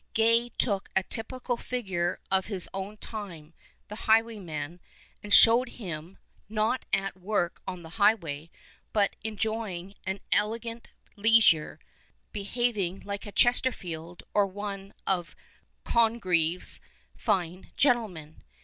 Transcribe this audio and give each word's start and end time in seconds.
Gay 0.15 0.49
took 0.57 0.89
a 0.95 1.03
typical 1.03 1.57
figure 1.57 2.19
of 2.31 2.47
his 2.47 2.67
own 2.73 2.97
time— 2.97 3.53
the 3.87 3.95
highwayman— 4.09 4.79
and 5.23 5.31
showed 5.31 5.69
him, 5.77 6.17
not 6.49 6.85
at 6.91 7.15
work 7.21 7.61
on 7.67 7.83
the 7.83 7.89
highway, 8.01 8.49
but 8.93 9.15
enjoying 9.23 9.93
an 10.07 10.19
elegant 10.31 10.87
leisure, 11.17 11.77
behaving 12.31 13.01
like 13.01 13.27
a 13.27 13.31
Chesterfield 13.31 14.23
or 14.33 14.47
one 14.47 14.95
of 15.05 15.35
Con 15.83 16.17
greve's 16.17 16.81
fine 17.15 17.71
gentlemen. 17.77 18.41